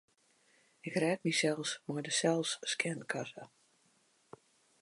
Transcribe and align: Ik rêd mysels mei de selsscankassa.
Ik 0.87 0.93
rêd 1.01 1.19
mysels 1.25 1.71
mei 1.87 2.03
de 2.05 2.11
selsscankassa. 2.19 3.43